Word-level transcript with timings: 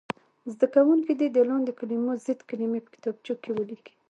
زده 0.53 0.67
کوونکي 0.75 1.13
دې 1.19 1.27
د 1.31 1.37
لاندې 1.49 1.71
کلمو 1.79 2.11
ضد 2.25 2.39
کلمې 2.49 2.79
په 2.83 2.89
کتابچو 2.95 3.33
کې 3.41 3.49
ولیکي. 3.53 3.93